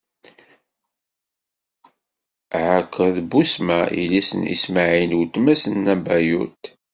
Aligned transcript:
Akked 2.65 3.15
Busmat, 3.31 3.93
yelli-s 3.99 4.29
n 4.39 4.41
Ismaɛil, 4.55 5.11
weltma-s 5.17 5.63
n 5.73 5.75
Nabayut. 5.85 6.63